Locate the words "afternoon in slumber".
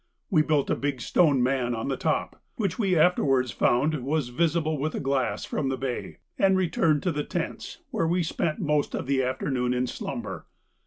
9.21-10.47